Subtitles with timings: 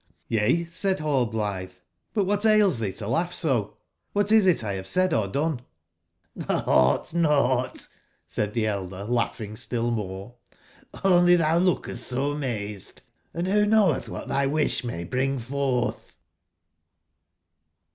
[0.29, 1.73] "Yea," said Rallblitbe,
[2.15, 3.75] "but wbat ails tbee to laugb 80?
[4.15, 5.61] Qlbat is it 1 bave said or done?""
[6.39, 10.33] J^ougbt, nougbt,"said tbe elder, laugbing still more,
[11.03, 13.03] "only tbou lookest so mazed.
[13.35, 15.99] Hnd wbo knowetbwbat tby wisb may bring fortb